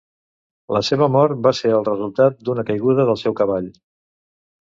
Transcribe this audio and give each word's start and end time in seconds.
La 0.75 0.79
seva 0.87 1.07
mort 1.15 1.43
va 1.47 1.51
ser 1.57 1.73
el 1.79 1.85
resultat 1.89 2.41
d'una 2.49 2.65
caiguda 2.71 3.07
del 3.11 3.19
seu 3.25 3.39
cavall. 3.43 3.67